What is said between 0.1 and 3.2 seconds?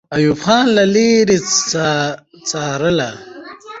ایوب خان له لرې څارله.